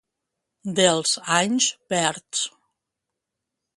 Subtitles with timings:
[0.79, 2.43] Dels anys verds.